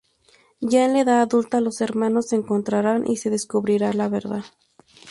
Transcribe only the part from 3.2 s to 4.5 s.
descubrirá la verdad.